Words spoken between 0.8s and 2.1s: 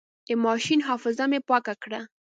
حافظه مې پاکه کړه.